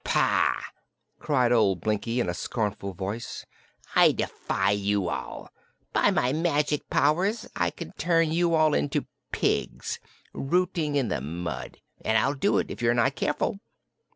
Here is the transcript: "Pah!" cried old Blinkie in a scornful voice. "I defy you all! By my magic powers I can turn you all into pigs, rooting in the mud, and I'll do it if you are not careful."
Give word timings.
"Pah!" 0.03 0.55
cried 1.19 1.51
old 1.51 1.81
Blinkie 1.81 2.19
in 2.19 2.27
a 2.27 2.33
scornful 2.33 2.91
voice. 2.95 3.45
"I 3.95 4.11
defy 4.13 4.71
you 4.71 5.07
all! 5.09 5.49
By 5.93 6.09
my 6.09 6.33
magic 6.33 6.89
powers 6.89 7.47
I 7.55 7.69
can 7.69 7.91
turn 7.99 8.31
you 8.31 8.55
all 8.55 8.73
into 8.73 9.05
pigs, 9.31 9.99
rooting 10.33 10.95
in 10.95 11.09
the 11.09 11.21
mud, 11.21 11.77
and 12.03 12.17
I'll 12.17 12.33
do 12.33 12.57
it 12.57 12.71
if 12.71 12.81
you 12.81 12.89
are 12.89 12.95
not 12.95 13.13
careful." 13.15 13.59